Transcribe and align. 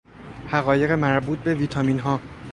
حقایق 0.47 0.91
مربوط 0.91 1.39
به 1.39 1.55
ویتامینها 1.55 2.19